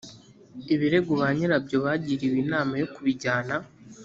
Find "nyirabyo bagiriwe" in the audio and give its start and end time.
1.35-2.37